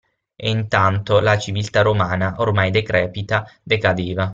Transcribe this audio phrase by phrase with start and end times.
[0.35, 4.27] E intanto la civiltà romana, ormai decrepita, decadeva.